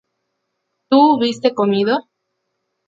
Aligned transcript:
¿tú 0.89 1.13
hubiste 1.13 1.53
comido? 1.53 2.09